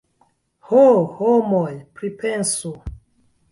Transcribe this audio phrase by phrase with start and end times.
[0.69, 0.85] Ho,
[1.19, 2.75] homoj, pripensu!